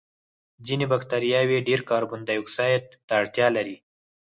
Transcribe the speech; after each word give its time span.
ځینې 0.65 0.85
بکټریاوې 0.91 1.57
ډېر 1.67 1.81
کاربن 1.89 2.19
دای 2.27 2.37
اکسایډ 2.41 2.83
ته 3.07 3.13
اړتیا 3.21 3.47
لري. 3.57 3.77